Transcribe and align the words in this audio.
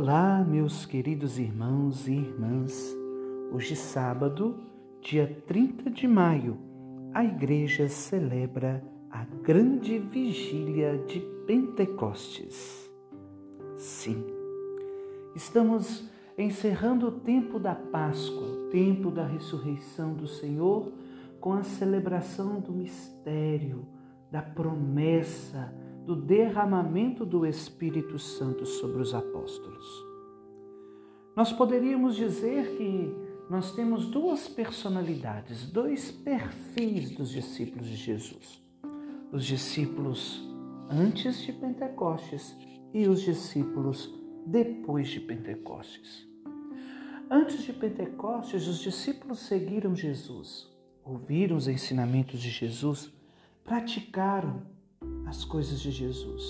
Olá, 0.00 0.44
meus 0.44 0.86
queridos 0.86 1.40
irmãos 1.40 2.06
e 2.06 2.12
irmãs. 2.12 2.96
Hoje, 3.52 3.74
sábado, 3.74 4.54
dia 5.00 5.42
30 5.44 5.90
de 5.90 6.06
maio, 6.06 6.56
a 7.12 7.24
igreja 7.24 7.88
celebra 7.88 8.80
a 9.10 9.24
grande 9.42 9.98
vigília 9.98 10.98
de 10.98 11.18
Pentecostes. 11.48 12.88
Sim, 13.76 14.24
estamos 15.34 16.08
encerrando 16.38 17.08
o 17.08 17.12
tempo 17.18 17.58
da 17.58 17.74
Páscoa, 17.74 18.46
o 18.46 18.68
tempo 18.70 19.10
da 19.10 19.26
ressurreição 19.26 20.14
do 20.14 20.28
Senhor, 20.28 20.92
com 21.40 21.54
a 21.54 21.64
celebração 21.64 22.60
do 22.60 22.72
mistério, 22.72 23.84
da 24.30 24.42
promessa, 24.42 25.72
do 26.04 26.16
derramamento 26.16 27.24
do 27.24 27.46
Espírito 27.46 28.18
Santo 28.18 28.64
sobre 28.64 29.00
os 29.00 29.14
apóstolos. 29.14 29.84
Nós 31.36 31.52
poderíamos 31.52 32.16
dizer 32.16 32.76
que 32.76 33.14
nós 33.48 33.74
temos 33.74 34.06
duas 34.06 34.48
personalidades, 34.48 35.70
dois 35.70 36.10
perfis 36.10 37.10
dos 37.10 37.30
discípulos 37.30 37.86
de 37.86 37.96
Jesus: 37.96 38.62
os 39.32 39.44
discípulos 39.44 40.42
antes 40.90 41.42
de 41.42 41.52
Pentecostes 41.52 42.56
e 42.92 43.06
os 43.06 43.20
discípulos 43.20 44.12
depois 44.46 45.08
de 45.08 45.20
Pentecostes. 45.20 46.26
Antes 47.30 47.62
de 47.62 47.72
Pentecostes, 47.74 48.66
os 48.66 48.78
discípulos 48.78 49.40
seguiram 49.40 49.94
Jesus, 49.94 50.66
ouviram 51.04 51.56
os 51.56 51.68
ensinamentos 51.68 52.40
de 52.40 52.48
Jesus, 52.48 53.12
praticaram 53.68 54.62
as 55.26 55.44
coisas 55.44 55.78
de 55.78 55.90
Jesus, 55.90 56.42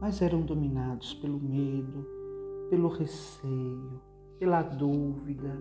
mas 0.00 0.20
eram 0.20 0.42
dominados 0.42 1.14
pelo 1.14 1.38
medo, 1.38 2.04
pelo 2.68 2.88
receio, 2.88 4.00
pela 4.36 4.60
dúvida, 4.60 5.56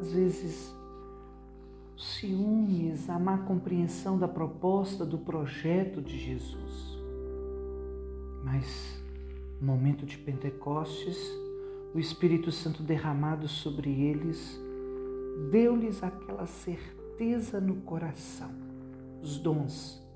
às 0.00 0.12
vezes 0.12 0.74
ciúmes, 1.96 3.08
a 3.08 3.20
má 3.20 3.38
compreensão 3.38 4.18
da 4.18 4.26
proposta, 4.26 5.06
do 5.06 5.16
projeto 5.16 6.02
de 6.02 6.18
Jesus. 6.18 6.98
Mas 8.44 9.00
no 9.60 9.68
momento 9.68 10.04
de 10.04 10.18
Pentecostes, 10.18 11.16
o 11.94 12.00
Espírito 12.00 12.50
Santo 12.50 12.82
derramado 12.82 13.46
sobre 13.46 13.90
eles 13.90 14.60
deu-lhes 15.52 16.02
aquela 16.02 16.46
certeza 16.46 17.60
no 17.60 17.76
coração, 17.76 18.65
os 19.22 19.38
dons 19.38 20.06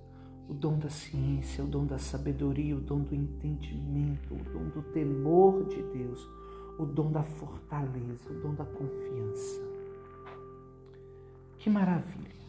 o 0.51 0.53
dom 0.53 0.77
da 0.81 0.91
ciência, 0.91 1.63
o 1.63 1.67
dom 1.69 1.87
da 1.87 1.97
sabedoria, 1.97 2.77
o 2.77 2.81
dom 2.81 3.03
do 3.03 3.15
entendimento, 3.15 4.35
o 4.35 4.43
dom 4.53 4.69
do 4.71 4.83
temor 4.83 5.65
de 5.69 5.81
Deus, 5.81 6.29
o 6.77 6.85
dom 6.85 7.13
da 7.13 7.23
fortaleza, 7.23 8.29
o 8.29 8.41
dom 8.41 8.53
da 8.57 8.65
confiança. 8.65 9.63
Que 11.57 11.71
maravilha! 11.71 12.41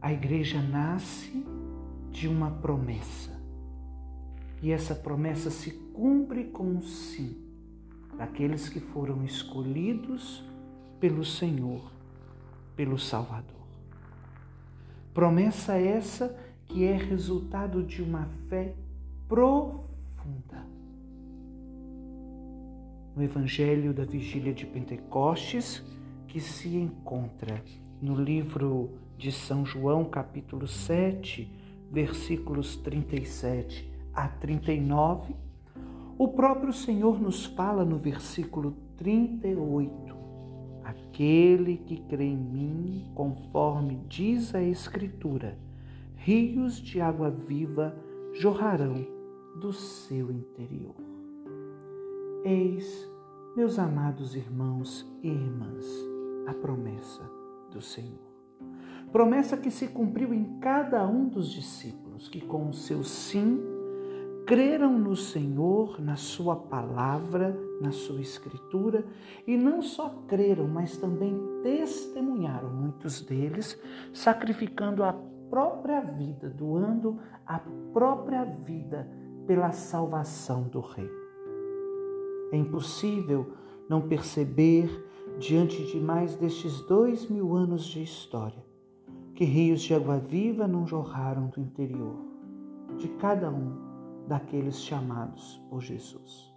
A 0.00 0.10
igreja 0.14 0.62
nasce 0.62 1.44
de 2.10 2.26
uma 2.26 2.50
promessa. 2.50 3.38
E 4.62 4.70
essa 4.70 4.94
promessa 4.94 5.50
se 5.50 5.72
cumpre 5.92 6.44
com 6.44 6.78
o 6.78 6.82
sim 6.82 7.36
daqueles 8.16 8.70
que 8.70 8.80
foram 8.80 9.22
escolhidos 9.24 10.42
pelo 10.98 11.22
Senhor, 11.22 11.82
pelo 12.74 12.98
Salvador. 12.98 13.59
Promessa 15.12 15.74
essa 15.76 16.36
que 16.66 16.84
é 16.84 16.96
resultado 16.96 17.82
de 17.82 18.00
uma 18.02 18.28
fé 18.48 18.74
profunda. 19.28 20.64
No 23.16 23.22
Evangelho 23.22 23.92
da 23.92 24.04
Vigília 24.04 24.54
de 24.54 24.64
Pentecostes, 24.64 25.82
que 26.28 26.40
se 26.40 26.76
encontra 26.76 27.62
no 28.00 28.14
livro 28.14 28.90
de 29.18 29.32
São 29.32 29.66
João, 29.66 30.04
capítulo 30.04 30.68
7, 30.68 31.50
versículos 31.90 32.76
37 32.76 33.90
a 34.14 34.28
39, 34.28 35.34
o 36.16 36.28
próprio 36.28 36.72
Senhor 36.72 37.20
nos 37.20 37.46
fala 37.46 37.84
no 37.84 37.98
versículo 37.98 38.76
38 38.96 40.19
Aquele 40.90 41.76
que 41.76 41.98
crê 41.98 42.24
em 42.24 42.36
mim, 42.36 43.04
conforme 43.14 44.00
diz 44.08 44.56
a 44.56 44.60
Escritura, 44.60 45.56
rios 46.16 46.80
de 46.80 47.00
água 47.00 47.30
viva 47.30 47.94
jorrarão 48.32 49.06
do 49.60 49.72
seu 49.72 50.32
interior. 50.32 50.96
Eis, 52.44 53.08
meus 53.56 53.78
amados 53.78 54.34
irmãos 54.34 55.06
e 55.22 55.28
irmãs, 55.28 55.86
a 56.48 56.54
promessa 56.54 57.22
do 57.70 57.80
Senhor. 57.80 58.18
Promessa 59.12 59.56
que 59.56 59.70
se 59.70 59.86
cumpriu 59.86 60.34
em 60.34 60.58
cada 60.58 61.06
um 61.06 61.28
dos 61.28 61.48
discípulos, 61.52 62.28
que 62.28 62.40
com 62.40 62.68
o 62.68 62.74
seu 62.74 63.04
sim 63.04 63.60
creram 64.50 64.98
no 64.98 65.14
Senhor, 65.14 66.00
na 66.00 66.16
Sua 66.16 66.56
palavra, 66.56 67.56
na 67.80 67.92
Sua 67.92 68.20
Escritura, 68.20 69.04
e 69.46 69.56
não 69.56 69.80
só 69.80 70.24
creram, 70.26 70.66
mas 70.66 70.96
também 70.96 71.40
testemunharam, 71.62 72.68
muitos 72.68 73.20
deles, 73.20 73.80
sacrificando 74.12 75.04
a 75.04 75.12
própria 75.48 76.00
vida, 76.00 76.50
doando 76.50 77.20
a 77.46 77.60
própria 77.92 78.42
vida 78.42 79.08
pela 79.46 79.70
salvação 79.70 80.64
do 80.64 80.80
Rei. 80.80 81.08
É 82.50 82.56
impossível 82.56 83.52
não 83.88 84.00
perceber, 84.00 84.90
diante 85.38 85.80
de 85.92 86.00
mais 86.00 86.34
destes 86.34 86.80
dois 86.88 87.30
mil 87.30 87.54
anos 87.54 87.84
de 87.84 88.02
história, 88.02 88.64
que 89.32 89.44
rios 89.44 89.80
de 89.80 89.94
água 89.94 90.18
viva 90.18 90.66
não 90.66 90.88
jorraram 90.88 91.46
do 91.46 91.60
interior 91.60 92.16
de 92.98 93.06
cada 93.10 93.48
um 93.48 93.89
daqueles 94.30 94.80
chamados 94.80 95.60
por 95.68 95.82
Jesus. 95.82 96.54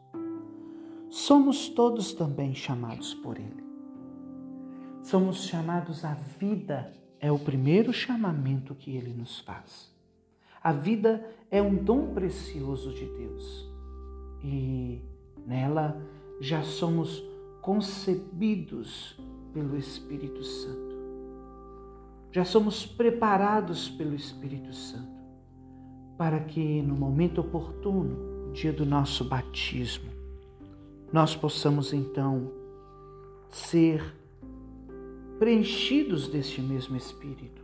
Somos 1.09 1.69
todos 1.69 2.13
também 2.13 2.53
chamados 2.53 3.15
por 3.15 3.35
Ele. 3.35 3.63
Somos 5.01 5.45
chamados 5.45 6.05
à 6.05 6.13
vida, 6.13 6.93
é 7.19 7.31
o 7.31 7.39
primeiro 7.39 7.91
chamamento 7.91 8.75
que 8.75 8.95
Ele 8.95 9.11
nos 9.11 9.39
faz. 9.39 9.91
A 10.61 10.71
vida 10.71 11.27
é 11.49 11.63
um 11.63 11.75
dom 11.75 12.13
precioso 12.13 12.93
de 12.93 13.07
Deus 13.07 13.67
e 14.43 15.01
nela 15.47 15.99
já 16.39 16.61
somos 16.61 17.23
concebidos 17.59 19.19
pelo 19.51 19.75
Espírito 19.75 20.43
Santo. 20.43 20.93
Já 22.31 22.45
somos 22.45 22.85
preparados 22.85 23.89
pelo 23.89 24.13
Espírito 24.13 24.71
Santo 24.73 25.12
para 26.17 26.39
que 26.39 26.81
no 26.81 26.95
momento 26.95 27.41
oportuno, 27.41 28.51
dia 28.53 28.71
do 28.71 28.85
nosso 28.85 29.25
batismo, 29.25 30.11
nós 31.11 31.35
possamos 31.35 31.93
então 31.93 32.51
ser 33.49 34.15
preenchidos 35.39 36.27
deste 36.27 36.61
mesmo 36.61 36.95
Espírito, 36.95 37.61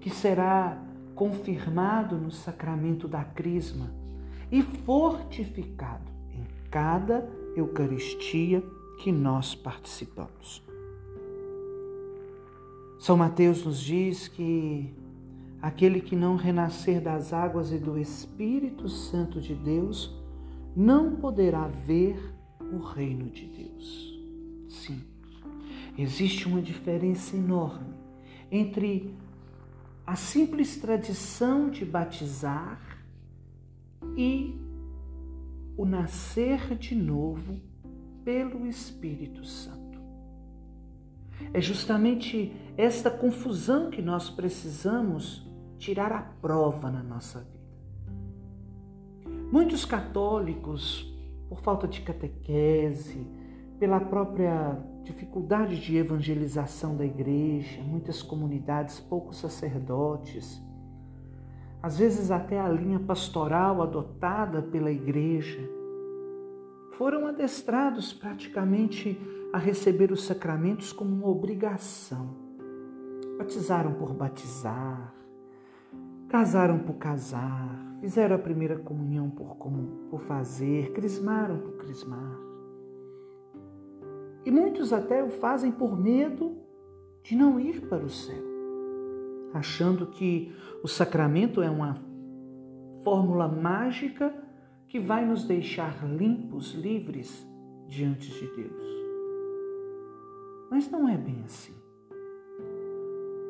que 0.00 0.10
será 0.10 0.80
confirmado 1.14 2.16
no 2.16 2.30
sacramento 2.30 3.08
da 3.08 3.24
Crisma 3.24 3.90
e 4.50 4.62
fortificado 4.62 6.10
em 6.32 6.44
cada 6.70 7.28
Eucaristia 7.56 8.62
que 9.02 9.10
nós 9.10 9.54
participamos. 9.54 10.62
São 12.98 13.16
Mateus 13.16 13.64
nos 13.64 13.80
diz 13.80 14.28
que 14.28 14.92
Aquele 15.64 16.02
que 16.02 16.14
não 16.14 16.36
renascer 16.36 17.00
das 17.00 17.32
águas 17.32 17.72
e 17.72 17.78
do 17.78 17.98
Espírito 17.98 18.86
Santo 18.86 19.40
de 19.40 19.54
Deus 19.54 20.14
não 20.76 21.16
poderá 21.16 21.68
ver 21.68 22.34
o 22.60 22.76
reino 22.80 23.30
de 23.30 23.46
Deus. 23.46 24.14
Sim, 24.68 25.02
existe 25.96 26.46
uma 26.46 26.60
diferença 26.60 27.34
enorme 27.34 27.94
entre 28.52 29.14
a 30.06 30.14
simples 30.16 30.76
tradição 30.76 31.70
de 31.70 31.82
batizar 31.82 32.78
e 34.18 34.60
o 35.78 35.86
nascer 35.86 36.76
de 36.76 36.94
novo 36.94 37.58
pelo 38.22 38.66
Espírito 38.66 39.46
Santo. 39.46 39.98
É 41.54 41.60
justamente 41.62 42.52
esta 42.76 43.10
confusão 43.10 43.90
que 43.90 44.02
nós 44.02 44.28
precisamos 44.28 45.53
tirar 45.84 46.12
a 46.12 46.22
prova 46.40 46.90
na 46.90 47.02
nossa 47.02 47.40
vida. 47.40 47.62
Muitos 49.52 49.84
católicos, 49.84 51.14
por 51.46 51.60
falta 51.60 51.86
de 51.86 52.00
catequese, 52.00 53.26
pela 53.78 54.00
própria 54.00 54.78
dificuldade 55.02 55.78
de 55.78 55.98
evangelização 55.98 56.96
da 56.96 57.04
igreja, 57.04 57.82
muitas 57.82 58.22
comunidades, 58.22 58.98
poucos 58.98 59.36
sacerdotes, 59.36 60.58
às 61.82 61.98
vezes 61.98 62.30
até 62.30 62.58
a 62.58 62.66
linha 62.66 63.00
pastoral 63.00 63.82
adotada 63.82 64.62
pela 64.62 64.90
igreja, 64.90 65.60
foram 66.96 67.26
adestrados 67.26 68.10
praticamente 68.10 69.20
a 69.52 69.58
receber 69.58 70.10
os 70.10 70.24
sacramentos 70.24 70.94
como 70.94 71.14
uma 71.14 71.28
obrigação. 71.28 72.34
Batizaram 73.36 73.92
por 73.92 74.14
batizar, 74.14 75.23
casaram 76.34 76.80
por 76.80 76.94
casar, 76.94 77.96
fizeram 78.00 78.34
a 78.34 78.38
primeira 78.40 78.76
comunhão 78.76 79.30
por, 79.30 79.56
como, 79.56 80.08
por 80.10 80.20
fazer, 80.22 80.90
crismaram 80.92 81.60
por 81.60 81.76
crismar. 81.76 82.36
E 84.44 84.50
muitos 84.50 84.92
até 84.92 85.22
o 85.22 85.30
fazem 85.30 85.70
por 85.70 85.96
medo 85.96 86.56
de 87.22 87.36
não 87.36 87.60
ir 87.60 87.82
para 87.82 88.04
o 88.04 88.08
céu, 88.08 88.44
achando 89.54 90.08
que 90.08 90.52
o 90.82 90.88
sacramento 90.88 91.62
é 91.62 91.70
uma 91.70 92.02
fórmula 93.04 93.46
mágica 93.46 94.34
que 94.88 94.98
vai 94.98 95.24
nos 95.24 95.44
deixar 95.44 96.04
limpos, 96.04 96.74
livres 96.74 97.46
diante 97.86 98.28
de 98.28 98.56
Deus. 98.56 98.84
Mas 100.68 100.90
não 100.90 101.08
é 101.08 101.16
bem 101.16 101.44
assim. 101.44 101.83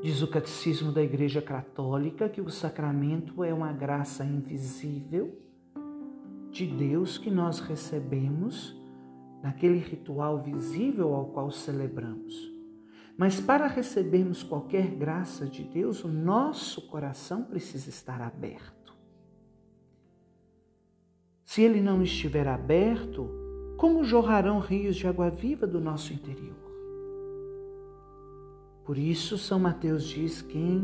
Diz 0.05 0.21
o 0.21 0.29
Catecismo 0.29 0.93
da 0.93 1.03
Igreja 1.03 1.41
Católica 1.41 2.29
que 2.29 2.43
o 2.43 2.51
sacramento 2.51 3.43
é 3.43 3.55
uma 3.55 3.73
graça 3.73 4.23
invisível 4.23 5.35
de 6.51 6.67
Deus 6.67 7.17
que 7.17 7.31
nós 7.31 7.59
recebemos 7.59 8.79
naquele 9.43 9.79
ritual 9.79 10.43
visível 10.43 11.15
ao 11.15 11.29
qual 11.29 11.51
celebramos. 11.51 12.53
Mas 13.17 13.41
para 13.41 13.67
recebermos 13.67 14.43
qualquer 14.43 14.89
graça 14.89 15.47
de 15.47 15.63
Deus, 15.63 16.05
o 16.05 16.09
nosso 16.09 16.83
coração 16.83 17.43
precisa 17.43 17.89
estar 17.89 18.21
aberto. 18.21 18.95
Se 21.47 21.63
ele 21.63 21.81
não 21.81 22.03
estiver 22.03 22.47
aberto, 22.47 23.27
como 23.79 24.05
jorrarão 24.05 24.59
rios 24.59 24.97
de 24.97 25.07
água 25.07 25.31
viva 25.31 25.67
do 25.67 25.81
nosso 25.81 26.13
interior? 26.13 26.64
Por 28.85 28.99
isso, 28.99 29.39
São 29.39 29.59
Mateus 29.59 30.05
diz: 30.05 30.43
quem 30.43 30.81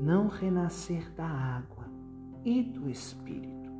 não 0.00 0.28
renascer 0.28 1.10
da 1.12 1.26
água 1.26 1.86
e 2.44 2.62
do 2.62 2.90
Espírito. 2.90 3.70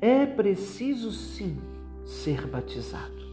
É 0.00 0.26
preciso 0.26 1.12
sim 1.12 1.56
ser 2.04 2.46
batizado. 2.46 3.24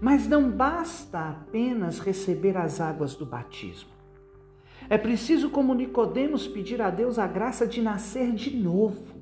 Mas 0.00 0.28
não 0.28 0.50
basta 0.50 1.30
apenas 1.30 1.98
receber 1.98 2.56
as 2.56 2.80
águas 2.80 3.14
do 3.14 3.24
batismo. 3.24 3.90
É 4.88 4.98
preciso, 4.98 5.48
como 5.48 5.74
Nicodemos, 5.74 6.46
pedir 6.46 6.82
a 6.82 6.90
Deus 6.90 7.18
a 7.18 7.26
graça 7.26 7.66
de 7.66 7.80
nascer 7.80 8.32
de 8.32 8.54
novo 8.54 9.14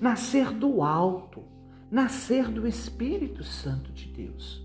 nascer 0.00 0.52
do 0.52 0.82
alto, 0.82 1.42
nascer 1.90 2.48
do 2.48 2.66
Espírito 2.66 3.42
Santo 3.42 3.92
de 3.92 4.06
Deus. 4.06 4.64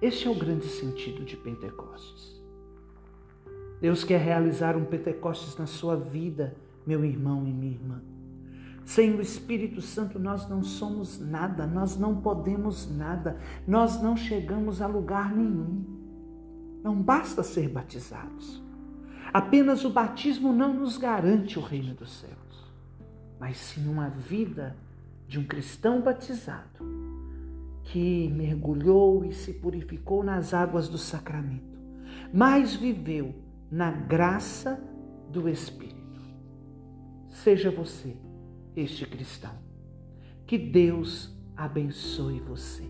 Este 0.00 0.26
é 0.26 0.30
o 0.30 0.34
grande 0.34 0.66
sentido 0.66 1.24
de 1.24 1.36
Pentecostes. 1.36 2.43
Deus 3.80 4.04
quer 4.04 4.20
realizar 4.20 4.76
um 4.76 4.84
Pentecostes 4.84 5.56
na 5.56 5.66
sua 5.66 5.96
vida, 5.96 6.56
meu 6.86 7.04
irmão 7.04 7.46
e 7.46 7.52
minha 7.52 7.72
irmã. 7.72 8.02
Sem 8.84 9.14
o 9.14 9.20
Espírito 9.20 9.80
Santo 9.80 10.18
nós 10.18 10.48
não 10.48 10.62
somos 10.62 11.18
nada, 11.18 11.66
nós 11.66 11.96
não 11.98 12.20
podemos 12.20 12.90
nada, 12.94 13.38
nós 13.66 14.00
não 14.02 14.16
chegamos 14.16 14.82
a 14.82 14.86
lugar 14.86 15.34
nenhum. 15.34 15.84
Não 16.82 17.00
basta 17.00 17.42
ser 17.42 17.68
batizados. 17.68 18.62
Apenas 19.32 19.84
o 19.84 19.90
batismo 19.90 20.52
não 20.52 20.74
nos 20.74 20.98
garante 20.98 21.58
o 21.58 21.62
reino 21.62 21.94
dos 21.94 22.12
céus 22.20 22.44
mas 23.44 23.58
sim 23.58 23.86
uma 23.88 24.08
vida 24.08 24.74
de 25.28 25.38
um 25.38 25.44
cristão 25.44 26.00
batizado 26.00 26.82
que 27.82 28.28
mergulhou 28.34 29.22
e 29.22 29.34
se 29.34 29.52
purificou 29.52 30.24
nas 30.24 30.54
águas 30.54 30.88
do 30.88 30.96
sacramento, 30.96 31.78
mas 32.32 32.74
viveu 32.74 33.34
na 33.74 33.90
graça 33.90 34.80
do 35.32 35.48
Espírito. 35.48 36.20
Seja 37.28 37.72
você 37.72 38.16
este 38.76 39.04
cristão. 39.04 39.50
Que 40.46 40.56
Deus 40.56 41.36
abençoe 41.56 42.38
você. 42.38 42.88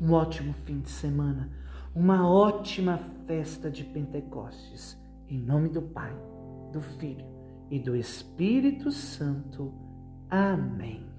Um 0.00 0.12
ótimo 0.12 0.52
fim 0.64 0.80
de 0.80 0.90
semana, 0.90 1.48
uma 1.94 2.28
ótima 2.28 2.98
festa 3.28 3.70
de 3.70 3.84
Pentecostes. 3.84 4.98
Em 5.28 5.38
nome 5.38 5.68
do 5.68 5.80
Pai, 5.80 6.12
do 6.72 6.80
Filho 6.80 7.26
e 7.70 7.78
do 7.78 7.94
Espírito 7.94 8.90
Santo. 8.90 9.72
Amém. 10.28 11.09